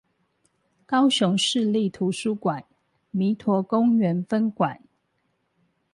[0.87, 2.65] 高雄市立圖書館
[3.13, 4.81] 彌陀公園分館